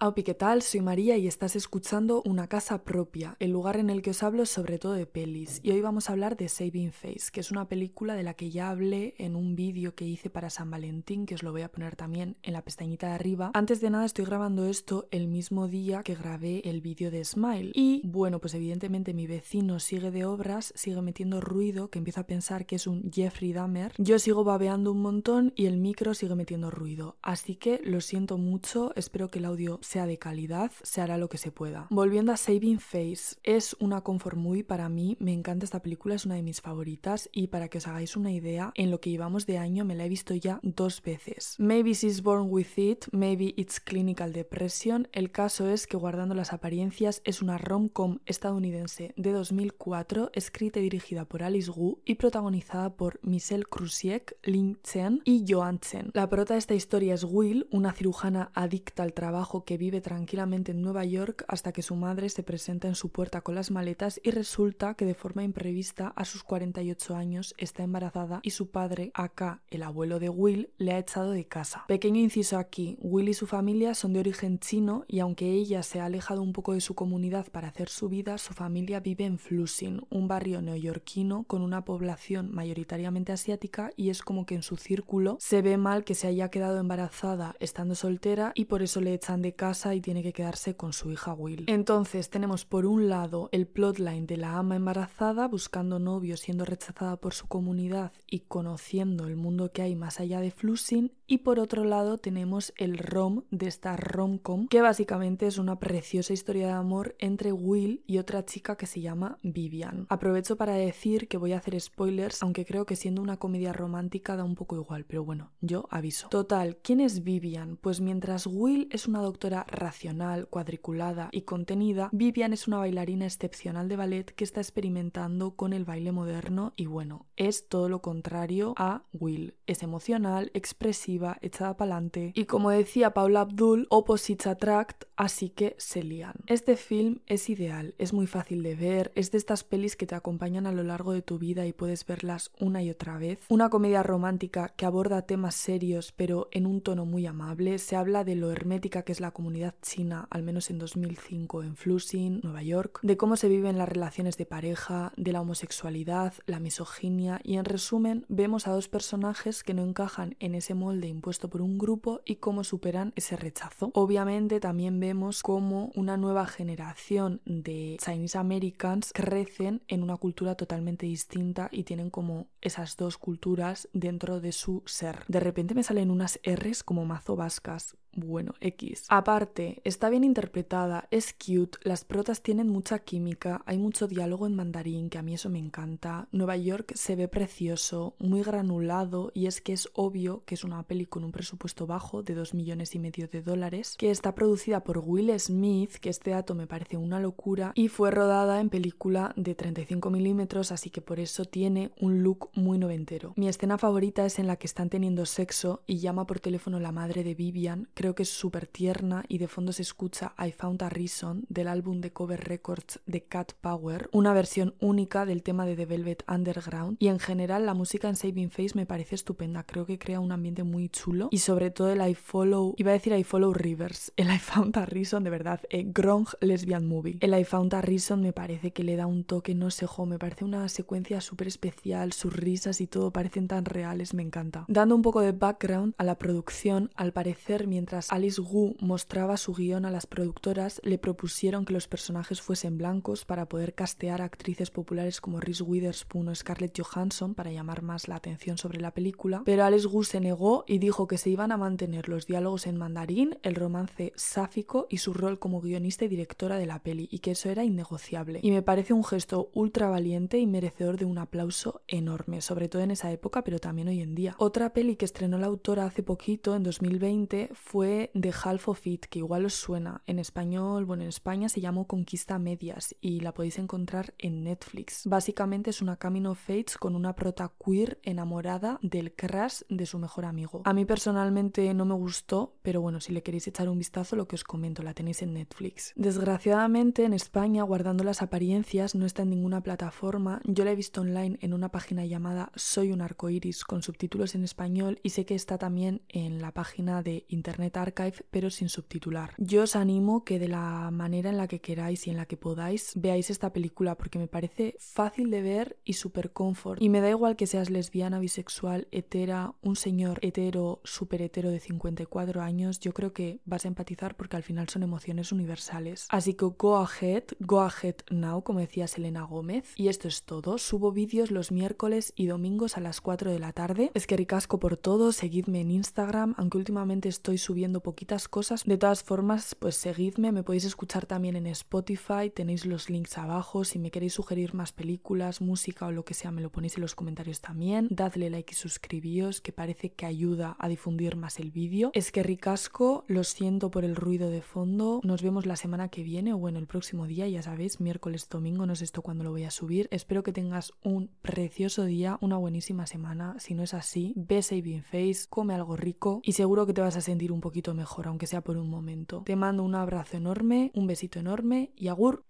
Aupi, 0.00 0.22
¿qué 0.22 0.34
tal? 0.34 0.62
Soy 0.62 0.80
María 0.80 1.16
y 1.16 1.26
estás 1.26 1.56
escuchando 1.56 2.22
Una 2.24 2.46
Casa 2.46 2.84
Propia, 2.84 3.34
el 3.40 3.50
lugar 3.50 3.78
en 3.78 3.90
el 3.90 4.00
que 4.00 4.10
os 4.10 4.22
hablo 4.22 4.46
sobre 4.46 4.78
todo 4.78 4.92
de 4.92 5.06
pelis. 5.06 5.58
Y 5.64 5.72
hoy 5.72 5.80
vamos 5.80 6.08
a 6.08 6.12
hablar 6.12 6.36
de 6.36 6.48
Saving 6.48 6.92
Face, 6.92 7.32
que 7.32 7.40
es 7.40 7.50
una 7.50 7.68
película 7.68 8.14
de 8.14 8.22
la 8.22 8.34
que 8.34 8.48
ya 8.48 8.70
hablé 8.70 9.16
en 9.18 9.34
un 9.34 9.56
vídeo 9.56 9.96
que 9.96 10.04
hice 10.04 10.30
para 10.30 10.50
San 10.50 10.70
Valentín, 10.70 11.26
que 11.26 11.34
os 11.34 11.42
lo 11.42 11.50
voy 11.50 11.62
a 11.62 11.72
poner 11.72 11.96
también 11.96 12.36
en 12.44 12.52
la 12.52 12.62
pestañita 12.62 13.08
de 13.08 13.14
arriba. 13.14 13.50
Antes 13.54 13.80
de 13.80 13.90
nada 13.90 14.04
estoy 14.04 14.24
grabando 14.24 14.66
esto 14.66 15.08
el 15.10 15.26
mismo 15.26 15.66
día 15.66 16.04
que 16.04 16.14
grabé 16.14 16.60
el 16.64 16.80
vídeo 16.80 17.10
de 17.10 17.24
Smile. 17.24 17.72
Y 17.74 18.02
bueno, 18.04 18.38
pues 18.38 18.54
evidentemente 18.54 19.14
mi 19.14 19.26
vecino 19.26 19.80
sigue 19.80 20.12
de 20.12 20.24
obras, 20.24 20.72
sigue 20.76 21.02
metiendo 21.02 21.40
ruido, 21.40 21.90
que 21.90 21.98
empiezo 21.98 22.20
a 22.20 22.26
pensar 22.28 22.66
que 22.66 22.76
es 22.76 22.86
un 22.86 23.10
Jeffrey 23.12 23.52
Dahmer. 23.52 23.94
Yo 23.98 24.20
sigo 24.20 24.44
babeando 24.44 24.92
un 24.92 25.02
montón 25.02 25.52
y 25.56 25.66
el 25.66 25.76
micro 25.76 26.14
sigue 26.14 26.36
metiendo 26.36 26.70
ruido. 26.70 27.16
Así 27.20 27.56
que 27.56 27.80
lo 27.82 28.00
siento 28.00 28.38
mucho, 28.38 28.92
espero 28.94 29.28
que 29.28 29.40
el 29.40 29.46
audio 29.46 29.80
sea 29.88 30.06
de 30.06 30.18
calidad, 30.18 30.70
se 30.82 31.00
hará 31.00 31.16
lo 31.16 31.30
que 31.30 31.38
se 31.38 31.50
pueda. 31.50 31.86
Volviendo 31.90 32.30
a 32.30 32.36
Saving 32.36 32.78
Face, 32.78 33.36
es 33.42 33.74
una 33.80 34.02
comfort 34.02 34.36
movie 34.36 34.62
para 34.62 34.90
mí, 34.90 35.16
me 35.18 35.32
encanta 35.32 35.64
esta 35.64 35.80
película, 35.80 36.14
es 36.14 36.26
una 36.26 36.34
de 36.34 36.42
mis 36.42 36.60
favoritas 36.60 37.30
y 37.32 37.46
para 37.46 37.68
que 37.68 37.78
os 37.78 37.86
hagáis 37.86 38.14
una 38.14 38.30
idea, 38.30 38.70
en 38.74 38.90
lo 38.90 39.00
que 39.00 39.08
llevamos 39.08 39.46
de 39.46 39.56
año 39.56 39.86
me 39.86 39.94
la 39.94 40.04
he 40.04 40.08
visto 40.10 40.34
ya 40.34 40.60
dos 40.62 41.02
veces. 41.02 41.56
Maybe 41.58 41.94
she's 41.94 42.22
born 42.22 42.48
with 42.50 42.76
it, 42.76 43.06
maybe 43.12 43.54
it's 43.56 43.80
clinical 43.80 44.32
depression, 44.32 45.08
el 45.12 45.32
caso 45.32 45.68
es 45.70 45.86
que 45.86 45.96
guardando 45.96 46.34
las 46.34 46.52
apariencias 46.52 47.22
es 47.24 47.40
una 47.40 47.56
rom-com 47.56 48.18
estadounidense 48.26 49.14
de 49.16 49.32
2004, 49.32 50.32
escrita 50.34 50.80
y 50.80 50.82
dirigida 50.82 51.24
por 51.24 51.42
Alice 51.42 51.70
Wu 51.70 52.02
y 52.04 52.16
protagonizada 52.16 52.94
por 52.94 53.20
Michelle 53.22 53.64
Krusiek, 53.64 54.36
Lin 54.42 54.78
Chen 54.82 55.22
y 55.24 55.46
Joan 55.48 55.78
Chen. 55.80 56.10
La 56.12 56.28
prota 56.28 56.54
de 56.54 56.58
esta 56.58 56.74
historia 56.74 57.14
es 57.14 57.24
Will, 57.24 57.66
una 57.70 57.94
cirujana 57.94 58.50
adicta 58.52 59.02
al 59.02 59.14
trabajo 59.14 59.64
que 59.64 59.77
vive 59.78 60.02
tranquilamente 60.02 60.72
en 60.72 60.82
Nueva 60.82 61.04
York 61.04 61.44
hasta 61.48 61.72
que 61.72 61.82
su 61.82 61.96
madre 61.96 62.28
se 62.28 62.42
presenta 62.42 62.88
en 62.88 62.94
su 62.94 63.08
puerta 63.08 63.40
con 63.40 63.54
las 63.54 63.70
maletas 63.70 64.20
y 64.22 64.30
resulta 64.30 64.94
que 64.94 65.06
de 65.06 65.14
forma 65.14 65.44
imprevista 65.44 66.12
a 66.16 66.24
sus 66.24 66.42
48 66.42 67.16
años 67.16 67.54
está 67.56 67.82
embarazada 67.82 68.40
y 68.42 68.50
su 68.50 68.70
padre, 68.70 69.10
acá 69.14 69.62
el 69.70 69.82
abuelo 69.82 70.18
de 70.18 70.28
Will, 70.28 70.70
le 70.76 70.92
ha 70.92 70.98
echado 70.98 71.30
de 71.30 71.46
casa. 71.46 71.84
Pequeño 71.88 72.20
inciso 72.20 72.58
aquí, 72.58 72.98
Will 73.00 73.28
y 73.28 73.34
su 73.34 73.46
familia 73.46 73.94
son 73.94 74.12
de 74.12 74.20
origen 74.20 74.58
chino 74.58 75.04
y 75.08 75.20
aunque 75.20 75.50
ella 75.52 75.82
se 75.82 76.00
ha 76.00 76.06
alejado 76.06 76.42
un 76.42 76.52
poco 76.52 76.74
de 76.74 76.80
su 76.80 76.94
comunidad 76.94 77.46
para 77.50 77.68
hacer 77.68 77.88
su 77.88 78.08
vida, 78.08 78.36
su 78.38 78.54
familia 78.54 79.00
vive 79.00 79.24
en 79.24 79.38
Flushing, 79.38 80.02
un 80.10 80.28
barrio 80.28 80.60
neoyorquino 80.60 81.44
con 81.44 81.62
una 81.62 81.84
población 81.84 82.50
mayoritariamente 82.52 83.32
asiática 83.32 83.92
y 83.96 84.10
es 84.10 84.22
como 84.22 84.44
que 84.44 84.56
en 84.56 84.62
su 84.62 84.76
círculo 84.76 85.36
se 85.40 85.62
ve 85.62 85.76
mal 85.76 86.04
que 86.04 86.14
se 86.14 86.26
haya 86.26 86.50
quedado 86.50 86.78
embarazada 86.78 87.54
estando 87.60 87.94
soltera 87.94 88.52
y 88.54 88.64
por 88.64 88.82
eso 88.82 89.00
le 89.00 89.14
echan 89.14 89.42
de 89.42 89.54
casa 89.54 89.67
y 89.68 90.00
tiene 90.00 90.22
que 90.22 90.32
quedarse 90.32 90.76
con 90.76 90.94
su 90.94 91.12
hija 91.12 91.34
Will. 91.34 91.64
Entonces 91.66 92.30
tenemos 92.30 92.64
por 92.64 92.86
un 92.86 93.10
lado 93.10 93.50
el 93.52 93.66
plotline 93.66 94.26
de 94.26 94.38
la 94.38 94.56
ama 94.56 94.76
embarazada 94.76 95.46
buscando 95.46 95.98
novio 95.98 96.38
siendo 96.38 96.64
rechazada 96.64 97.16
por 97.16 97.34
su 97.34 97.46
comunidad 97.48 98.12
y 98.26 98.40
conociendo 98.40 99.26
el 99.26 99.36
mundo 99.36 99.70
que 99.70 99.82
hay 99.82 99.94
más 99.94 100.20
allá 100.20 100.40
de 100.40 100.50
Flushing 100.50 101.12
y 101.26 101.38
por 101.38 101.60
otro 101.60 101.84
lado 101.84 102.16
tenemos 102.16 102.72
el 102.76 102.96
rom 102.96 103.42
de 103.50 103.66
esta 103.66 103.96
romcom 103.96 104.68
que 104.68 104.80
básicamente 104.80 105.46
es 105.46 105.58
una 105.58 105.78
preciosa 105.78 106.32
historia 106.32 106.68
de 106.68 106.72
amor 106.72 107.14
entre 107.18 107.52
Will 107.52 108.02
y 108.06 108.16
otra 108.16 108.46
chica 108.46 108.76
que 108.76 108.86
se 108.86 109.02
llama 109.02 109.38
Vivian. 109.42 110.06
Aprovecho 110.08 110.56
para 110.56 110.72
decir 110.72 111.28
que 111.28 111.36
voy 111.36 111.52
a 111.52 111.58
hacer 111.58 111.78
spoilers 111.78 112.42
aunque 112.42 112.64
creo 112.64 112.86
que 112.86 112.96
siendo 112.96 113.20
una 113.20 113.36
comedia 113.36 113.74
romántica 113.74 114.34
da 114.34 114.44
un 114.44 114.54
poco 114.54 114.76
igual 114.76 115.04
pero 115.04 115.24
bueno 115.24 115.50
yo 115.60 115.86
aviso. 115.90 116.28
Total, 116.28 116.78
¿quién 116.78 117.00
es 117.00 117.22
Vivian? 117.22 117.76
Pues 117.76 118.00
mientras 118.00 118.46
Will 118.46 118.88
es 118.90 119.06
una 119.06 119.20
doctora 119.20 119.57
racional, 119.68 120.48
cuadriculada 120.48 121.28
y 121.32 121.42
contenida, 121.42 122.08
Vivian 122.12 122.52
es 122.52 122.68
una 122.68 122.78
bailarina 122.78 123.24
excepcional 123.24 123.88
de 123.88 123.96
ballet 123.96 124.24
que 124.34 124.44
está 124.44 124.60
experimentando 124.60 125.56
con 125.56 125.72
el 125.72 125.84
baile 125.84 126.12
moderno 126.12 126.72
y 126.76 126.86
bueno, 126.86 127.26
es 127.36 127.68
todo 127.68 127.88
lo 127.88 128.00
contrario 128.00 128.74
a 128.76 129.02
Will. 129.12 129.54
Es 129.66 129.82
emocional, 129.82 130.50
expresiva, 130.54 131.38
echada 131.40 131.76
para 131.76 131.92
adelante 131.92 132.32
y 132.34 132.44
como 132.44 132.70
decía 132.70 133.14
Paula 133.14 133.40
Abdul, 133.40 133.86
opposites 133.90 134.46
attract, 134.46 135.04
así 135.16 135.50
que 135.50 135.74
se 135.78 136.02
lían. 136.02 136.34
Este 136.46 136.76
film 136.76 137.20
es 137.26 137.48
ideal, 137.50 137.94
es 137.98 138.12
muy 138.12 138.26
fácil 138.26 138.62
de 138.62 138.74
ver, 138.74 139.12
es 139.14 139.30
de 139.30 139.38
estas 139.38 139.64
pelis 139.64 139.96
que 139.96 140.06
te 140.06 140.14
acompañan 140.14 140.66
a 140.66 140.72
lo 140.72 140.82
largo 140.82 141.12
de 141.12 141.22
tu 141.22 141.38
vida 141.38 141.66
y 141.66 141.72
puedes 141.72 142.06
verlas 142.06 142.50
una 142.58 142.82
y 142.82 142.90
otra 142.90 143.18
vez. 143.18 143.40
Una 143.48 143.70
comedia 143.70 144.02
romántica 144.02 144.68
que 144.76 144.86
aborda 144.86 145.22
temas 145.22 145.54
serios 145.54 146.12
pero 146.12 146.48
en 146.50 146.66
un 146.66 146.80
tono 146.80 147.04
muy 147.04 147.26
amable, 147.26 147.78
se 147.78 147.96
habla 147.96 148.24
de 148.24 148.34
lo 148.34 148.50
hermética 148.50 149.02
que 149.02 149.12
es 149.12 149.20
la 149.20 149.30
comunidad 149.30 149.47
china, 149.82 150.26
al 150.30 150.42
menos 150.42 150.70
en 150.70 150.78
2005 150.78 151.62
en 151.62 151.76
Flushing, 151.76 152.40
Nueva 152.42 152.62
York, 152.62 153.00
de 153.02 153.16
cómo 153.16 153.36
se 153.36 153.48
viven 153.48 153.78
las 153.78 153.88
relaciones 153.88 154.36
de 154.36 154.46
pareja, 154.46 155.12
de 155.16 155.32
la 155.32 155.40
homosexualidad, 155.40 156.34
la 156.46 156.60
misoginia 156.60 157.40
y 157.42 157.56
en 157.56 157.64
resumen 157.64 158.24
vemos 158.28 158.66
a 158.66 158.72
dos 158.72 158.88
personajes 158.88 159.62
que 159.62 159.74
no 159.74 159.82
encajan 159.82 160.36
en 160.40 160.54
ese 160.54 160.74
molde 160.74 161.08
impuesto 161.08 161.48
por 161.48 161.62
un 161.62 161.78
grupo 161.78 162.20
y 162.24 162.36
cómo 162.36 162.64
superan 162.64 163.12
ese 163.16 163.36
rechazo. 163.36 163.90
Obviamente 163.94 164.60
también 164.60 165.00
vemos 165.00 165.42
cómo 165.42 165.90
una 165.94 166.16
nueva 166.16 166.46
generación 166.46 167.40
de 167.44 167.96
Chinese 168.04 168.38
Americans 168.38 169.12
crecen 169.12 169.82
en 169.88 170.02
una 170.02 170.16
cultura 170.16 170.54
totalmente 170.54 171.06
distinta 171.06 171.68
y 171.72 171.84
tienen 171.84 172.10
como 172.10 172.48
esas 172.60 172.96
dos 172.96 173.18
culturas 173.18 173.88
dentro 173.92 174.40
de 174.40 174.52
su 174.52 174.82
ser. 174.86 175.24
De 175.28 175.40
repente 175.40 175.74
me 175.74 175.82
salen 175.82 176.10
unas 176.10 176.40
R's 176.44 176.82
como 176.82 177.04
mazo 177.04 177.36
vascas 177.36 177.96
bueno, 178.12 178.54
X. 178.60 179.04
Aparte, 179.08 179.80
está 179.84 180.10
bien 180.10 180.24
interpretada, 180.24 181.08
es 181.10 181.32
cute, 181.34 181.78
las 181.82 182.04
protas 182.04 182.42
tienen 182.42 182.68
mucha 182.68 182.98
química, 182.98 183.62
hay 183.66 183.78
mucho 183.78 184.08
diálogo 184.08 184.46
en 184.46 184.56
mandarín, 184.56 185.10
que 185.10 185.18
a 185.18 185.22
mí 185.22 185.34
eso 185.34 185.50
me 185.50 185.58
encanta. 185.58 186.28
Nueva 186.32 186.56
York 186.56 186.92
se 186.94 187.16
ve 187.16 187.28
precioso, 187.28 188.14
muy 188.18 188.42
granulado, 188.42 189.30
y 189.34 189.46
es 189.46 189.60
que 189.60 189.72
es 189.72 189.88
obvio 189.94 190.42
que 190.44 190.54
es 190.54 190.64
una 190.64 190.82
peli 190.82 191.06
con 191.06 191.24
un 191.24 191.32
presupuesto 191.32 191.86
bajo 191.86 192.22
de 192.22 192.34
2 192.34 192.54
millones 192.54 192.94
y 192.94 192.98
medio 192.98 193.28
de 193.28 193.42
dólares, 193.42 193.94
que 193.98 194.10
está 194.10 194.34
producida 194.34 194.84
por 194.84 194.98
Will 194.98 195.38
Smith, 195.38 195.92
que 195.96 196.10
este 196.10 196.30
dato 196.30 196.54
me 196.54 196.66
parece 196.66 196.96
una 196.96 197.20
locura, 197.20 197.72
y 197.74 197.88
fue 197.88 198.10
rodada 198.10 198.60
en 198.60 198.70
película 198.70 199.32
de 199.36 199.54
35 199.54 200.10
milímetros, 200.10 200.72
así 200.72 200.90
que 200.90 201.00
por 201.00 201.20
eso 201.20 201.44
tiene 201.44 201.90
un 202.00 202.22
look 202.22 202.50
muy 202.54 202.78
noventero. 202.78 203.32
Mi 203.36 203.48
escena 203.48 203.78
favorita 203.78 204.24
es 204.24 204.38
en 204.38 204.46
la 204.46 204.56
que 204.56 204.66
están 204.66 204.88
teniendo 204.88 205.26
sexo 205.26 205.82
y 205.86 205.98
llama 205.98 206.26
por 206.26 206.40
teléfono 206.40 206.80
la 206.80 206.92
madre 206.92 207.24
de 207.24 207.34
Vivian, 207.34 207.88
creo 207.98 208.14
que 208.14 208.22
es 208.22 208.28
súper 208.28 208.68
tierna 208.68 209.24
y 209.26 209.38
de 209.38 209.48
fondo 209.48 209.72
se 209.72 209.82
escucha 209.82 210.32
I 210.38 210.52
Found 210.52 210.84
a 210.84 210.88
Reason 210.88 211.44
del 211.48 211.66
álbum 211.66 212.00
de 212.00 212.12
cover 212.12 212.44
records 212.44 213.00
de 213.06 213.24
Cat 213.24 213.54
Power, 213.60 214.08
una 214.12 214.32
versión 214.32 214.76
única 214.78 215.26
del 215.26 215.42
tema 215.42 215.66
de 215.66 215.74
The 215.74 215.84
Velvet 215.84 216.22
Underground 216.28 216.96
y 217.00 217.08
en 217.08 217.18
general 217.18 217.66
la 217.66 217.74
música 217.74 218.08
en 218.08 218.14
Saving 218.14 218.50
Face 218.50 218.76
me 218.76 218.86
parece 218.86 219.16
estupenda, 219.16 219.64
creo 219.64 219.84
que 219.84 219.98
crea 219.98 220.20
un 220.20 220.30
ambiente 220.30 220.62
muy 220.62 220.88
chulo 220.88 221.26
y 221.32 221.38
sobre 221.38 221.72
todo 221.72 221.90
el 221.90 222.08
I 222.08 222.14
Follow, 222.14 222.74
iba 222.76 222.92
a 222.92 222.94
decir 222.94 223.12
I 223.12 223.24
Follow 223.24 223.52
Rivers, 223.52 224.12
el 224.16 224.32
I 224.32 224.38
Found 224.38 224.78
a 224.78 224.86
Reason 224.86 225.24
de 225.24 225.30
verdad, 225.30 225.60
eh, 225.68 225.82
Grong 225.84 226.28
Lesbian 226.40 226.86
Movie. 226.86 227.18
El 227.18 227.36
I 227.36 227.42
Found 227.42 227.74
a 227.74 227.80
Reason 227.80 228.20
me 228.20 228.32
parece 228.32 228.72
que 228.72 228.84
le 228.84 228.94
da 228.94 229.06
un 229.06 229.24
toque, 229.24 229.56
no 229.56 229.72
sé, 229.72 229.86
jo, 229.88 230.06
me 230.06 230.20
parece 230.20 230.44
una 230.44 230.68
secuencia 230.68 231.20
súper 231.20 231.48
especial, 231.48 232.12
sus 232.12 232.32
risas 232.32 232.80
y 232.80 232.86
todo 232.86 233.10
parecen 233.10 233.48
tan 233.48 233.64
reales, 233.64 234.14
me 234.14 234.22
encanta. 234.22 234.66
Dando 234.68 234.94
un 234.94 235.02
poco 235.02 235.20
de 235.20 235.32
background 235.32 235.94
a 235.98 236.04
la 236.04 236.16
producción, 236.16 236.92
al 236.94 237.12
parecer 237.12 237.66
mientras 237.66 237.87
Alice 238.10 238.40
Wu 238.40 238.76
mostraba 238.80 239.36
su 239.36 239.54
guion 239.54 239.84
a 239.84 239.90
las 239.90 240.06
productoras, 240.06 240.80
le 240.84 240.98
propusieron 240.98 241.64
que 241.64 241.72
los 241.72 241.88
personajes 241.88 242.40
fuesen 242.40 242.78
blancos 242.78 243.24
para 243.24 243.48
poder 243.48 243.74
castear 243.74 244.20
a 244.20 244.24
actrices 244.24 244.70
populares 244.70 245.20
como 245.20 245.40
Reese 245.40 245.62
Witherspoon 245.62 246.28
o 246.28 246.34
Scarlett 246.34 246.78
Johansson 246.78 247.34
para 247.34 247.50
llamar 247.52 247.82
más 247.82 248.08
la 248.08 248.16
atención 248.16 248.58
sobre 248.58 248.80
la 248.80 248.92
película, 248.92 249.42
pero 249.44 249.64
Alice 249.64 249.86
Wu 249.86 250.04
se 250.04 250.20
negó 250.20 250.64
y 250.66 250.78
dijo 250.78 251.06
que 251.06 251.18
se 251.18 251.30
iban 251.30 251.52
a 251.52 251.56
mantener 251.56 252.08
los 252.08 252.26
diálogos 252.26 252.66
en 252.66 252.76
mandarín, 252.76 253.38
el 253.42 253.54
romance 253.54 254.12
sáfico 254.16 254.86
y 254.90 254.98
su 254.98 255.14
rol 255.14 255.38
como 255.38 255.60
guionista 255.60 256.04
y 256.04 256.08
directora 256.08 256.58
de 256.58 256.66
la 256.66 256.82
peli, 256.82 257.08
y 257.10 257.20
que 257.20 257.32
eso 257.32 257.48
era 257.48 257.64
innegociable. 257.64 258.40
Y 258.42 258.50
me 258.50 258.62
parece 258.62 258.92
un 258.92 259.04
gesto 259.04 259.50
ultra 259.54 259.88
valiente 259.88 260.38
y 260.38 260.46
merecedor 260.46 260.98
de 260.98 261.04
un 261.04 261.18
aplauso 261.18 261.82
enorme, 261.86 262.40
sobre 262.40 262.68
todo 262.68 262.82
en 262.82 262.90
esa 262.90 263.10
época, 263.12 263.42
pero 263.44 263.58
también 263.58 263.88
hoy 263.88 264.00
en 264.00 264.14
día. 264.14 264.34
Otra 264.38 264.72
peli 264.72 264.96
que 264.96 265.04
estrenó 265.04 265.38
la 265.38 265.46
autora 265.46 265.86
hace 265.86 266.02
poquito, 266.02 266.54
en 266.54 266.62
2020, 266.62 267.50
fue 267.54 267.77
de 267.86 268.34
Half 268.44 268.68
of 268.68 268.86
It, 268.86 269.06
que 269.06 269.20
igual 269.20 269.44
os 269.44 269.54
suena. 269.54 270.02
En 270.06 270.18
español, 270.18 270.84
bueno, 270.84 271.04
en 271.04 271.08
España 271.08 271.48
se 271.48 271.60
llamó 271.60 271.86
Conquista 271.86 272.38
Medias 272.38 272.96
y 273.00 273.20
la 273.20 273.32
podéis 273.32 273.58
encontrar 273.58 274.14
en 274.18 274.42
Netflix. 274.42 275.02
Básicamente 275.06 275.70
es 275.70 275.80
una 275.80 275.96
Camino 275.96 276.34
Fates 276.34 276.76
con 276.76 276.96
una 276.96 277.14
prota 277.14 277.52
queer 277.64 278.00
enamorada 278.02 278.80
del 278.82 279.14
crush 279.14 279.62
de 279.68 279.86
su 279.86 279.98
mejor 279.98 280.24
amigo. 280.24 280.62
A 280.64 280.72
mí 280.72 280.84
personalmente 280.84 281.72
no 281.72 281.84
me 281.84 281.94
gustó, 281.94 282.56
pero 282.62 282.80
bueno, 282.80 283.00
si 283.00 283.12
le 283.12 283.22
queréis 283.22 283.46
echar 283.46 283.68
un 283.68 283.78
vistazo, 283.78 284.16
lo 284.16 284.26
que 284.26 284.34
os 284.34 284.44
comento, 284.44 284.82
la 284.82 284.94
tenéis 284.94 285.22
en 285.22 285.34
Netflix. 285.34 285.92
Desgraciadamente 285.94 287.04
en 287.04 287.12
España, 287.12 287.62
guardando 287.62 288.02
las 288.02 288.22
apariencias, 288.22 288.94
no 288.94 289.06
está 289.06 289.22
en 289.22 289.30
ninguna 289.30 289.62
plataforma. 289.62 290.40
Yo 290.44 290.64
la 290.64 290.72
he 290.72 290.76
visto 290.76 291.02
online 291.02 291.38
en 291.42 291.54
una 291.54 291.70
página 291.70 292.04
llamada 292.06 292.50
Soy 292.56 292.90
un 292.90 293.02
arcoiris 293.02 293.64
con 293.64 293.82
subtítulos 293.82 294.34
en 294.34 294.42
español 294.42 294.98
y 295.02 295.10
sé 295.10 295.24
que 295.24 295.34
está 295.34 295.58
también 295.58 296.02
en 296.08 296.40
la 296.40 296.52
página 296.52 297.02
de 297.02 297.24
internet 297.28 297.67
Internet 297.68 297.76
Archive, 297.76 298.24
pero 298.30 298.50
sin 298.50 298.68
subtitular. 298.68 299.34
Yo 299.38 299.62
os 299.62 299.76
animo 299.76 300.24
que 300.24 300.38
de 300.38 300.48
la 300.48 300.90
manera 300.90 301.30
en 301.30 301.36
la 301.36 301.48
que 301.48 301.60
queráis 301.60 302.06
y 302.06 302.10
en 302.10 302.16
la 302.16 302.26
que 302.26 302.36
podáis 302.36 302.92
veáis 302.96 303.30
esta 303.30 303.52
película 303.52 303.96
porque 303.96 304.18
me 304.18 304.28
parece 304.28 304.76
fácil 304.78 305.30
de 305.30 305.42
ver 305.42 305.76
y 305.84 305.94
súper 305.94 306.32
confort. 306.32 306.80
Y 306.80 306.88
me 306.88 307.00
da 307.00 307.10
igual 307.10 307.36
que 307.36 307.46
seas 307.46 307.70
lesbiana, 307.70 308.18
bisexual, 308.18 308.88
hetera, 308.90 309.54
un 309.62 309.76
señor 309.76 310.18
hetero, 310.22 310.80
súper 310.84 311.22
hetero 311.22 311.50
de 311.50 311.60
54 311.60 312.42
años, 312.42 312.80
yo 312.80 312.92
creo 312.92 313.12
que 313.12 313.40
vas 313.44 313.64
a 313.64 313.68
empatizar 313.68 314.16
porque 314.16 314.36
al 314.36 314.42
final 314.42 314.68
son 314.68 314.82
emociones 314.82 315.32
universales. 315.32 316.06
Así 316.10 316.34
que 316.34 316.46
go 316.58 316.76
ahead, 316.76 317.24
go 317.40 317.60
ahead 317.60 317.96
now, 318.10 318.42
como 318.42 318.60
decía 318.60 318.86
Selena 318.86 319.22
Gómez. 319.22 319.72
Y 319.76 319.88
esto 319.88 320.08
es 320.08 320.22
todo. 320.22 320.58
Subo 320.58 320.92
vídeos 320.92 321.30
los 321.30 321.52
miércoles 321.52 322.12
y 322.16 322.26
domingos 322.26 322.76
a 322.76 322.80
las 322.80 323.00
4 323.00 323.30
de 323.30 323.38
la 323.38 323.52
tarde. 323.52 323.90
Es 323.94 324.06
que 324.06 324.16
ricasco 324.16 324.58
por 324.58 324.76
todo, 324.76 325.12
seguidme 325.12 325.60
en 325.60 325.70
Instagram, 325.70 326.34
aunque 326.38 326.58
últimamente 326.58 327.08
estoy 327.08 327.38
subiendo 327.38 327.57
poquitas 327.66 328.28
cosas. 328.28 328.64
De 328.64 328.78
todas 328.78 329.02
formas, 329.02 329.54
pues 329.54 329.76
seguidme, 329.76 330.32
me 330.32 330.42
podéis 330.42 330.64
escuchar 330.64 331.06
también 331.06 331.36
en 331.36 331.46
Spotify, 331.46 332.30
tenéis 332.34 332.66
los 332.66 332.90
links 332.90 333.18
abajo. 333.18 333.64
Si 333.64 333.78
me 333.78 333.90
queréis 333.90 334.14
sugerir 334.14 334.54
más 334.54 334.72
películas, 334.72 335.40
música 335.40 335.86
o 335.86 335.92
lo 335.92 336.04
que 336.04 336.14
sea, 336.14 336.30
me 336.30 336.40
lo 336.40 336.50
ponéis 336.50 336.76
en 336.76 336.82
los 336.82 336.94
comentarios 336.94 337.40
también. 337.40 337.88
Dadle 337.90 338.30
like 338.30 338.52
y 338.52 338.56
suscribíos, 338.56 339.40
que 339.40 339.52
parece 339.52 339.90
que 339.90 340.06
ayuda 340.06 340.56
a 340.58 340.68
difundir 340.68 341.16
más 341.16 341.38
el 341.38 341.50
vídeo. 341.50 341.90
Es 341.94 342.12
que 342.12 342.22
ricasco, 342.22 343.04
lo 343.08 343.24
siento 343.24 343.70
por 343.70 343.84
el 343.84 343.96
ruido 343.96 344.30
de 344.30 344.42
fondo. 344.42 345.00
Nos 345.02 345.22
vemos 345.22 345.46
la 345.46 345.56
semana 345.56 345.88
que 345.88 346.02
viene 346.02 346.32
o 346.32 346.38
bueno, 346.38 346.58
el 346.58 346.66
próximo 346.66 347.06
día, 347.06 347.28
ya 347.28 347.42
sabéis, 347.42 347.80
miércoles, 347.80 348.28
domingo, 348.28 348.66
no 348.66 348.76
sé 348.76 348.84
esto 348.84 349.02
cuándo 349.02 349.24
lo 349.24 349.30
voy 349.30 349.44
a 349.44 349.50
subir. 349.50 349.88
Espero 349.90 350.22
que 350.22 350.32
tengas 350.32 350.72
un 350.82 351.10
precioso 351.22 351.84
día, 351.84 352.18
una 352.20 352.36
buenísima 352.36 352.86
semana. 352.86 353.36
Si 353.38 353.54
no 353.54 353.62
es 353.62 353.74
así, 353.74 354.12
ve 354.16 354.42
Saving 354.42 354.82
Face, 354.82 355.26
come 355.28 355.54
algo 355.54 355.76
rico 355.76 356.20
y 356.22 356.32
seguro 356.32 356.66
que 356.66 356.74
te 356.74 356.80
vas 356.80 356.96
a 356.96 357.00
sentir 357.00 357.32
un 357.32 357.40
poquito 357.48 357.72
mejor, 357.72 358.08
aunque 358.08 358.26
sea 358.26 358.42
por 358.42 358.58
un 358.58 358.68
momento. 358.68 359.22
Te 359.24 359.34
mando 359.34 359.62
un 359.62 359.74
abrazo 359.74 360.18
enorme, 360.18 360.70
un 360.74 360.86
besito 360.86 361.18
enorme 361.18 361.72
y 361.76 361.88
agur. 361.88 362.26